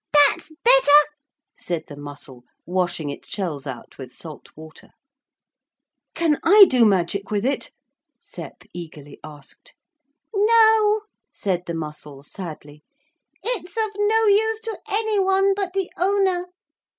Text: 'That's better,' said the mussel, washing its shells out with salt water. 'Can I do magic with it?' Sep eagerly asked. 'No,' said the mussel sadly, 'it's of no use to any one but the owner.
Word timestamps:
'That's 0.13 0.51
better,' 0.63 1.11
said 1.55 1.83
the 1.87 1.95
mussel, 1.95 2.43
washing 2.65 3.11
its 3.11 3.27
shells 3.29 3.67
out 3.67 3.99
with 3.99 4.11
salt 4.11 4.49
water. 4.55 4.89
'Can 6.15 6.39
I 6.41 6.65
do 6.67 6.85
magic 6.87 7.29
with 7.29 7.45
it?' 7.45 7.69
Sep 8.19 8.63
eagerly 8.73 9.19
asked. 9.23 9.75
'No,' 10.33 11.01
said 11.31 11.67
the 11.67 11.75
mussel 11.75 12.23
sadly, 12.23 12.81
'it's 13.43 13.77
of 13.77 13.91
no 13.95 14.25
use 14.25 14.59
to 14.61 14.79
any 14.89 15.19
one 15.19 15.53
but 15.53 15.73
the 15.73 15.91
owner. 15.99 16.45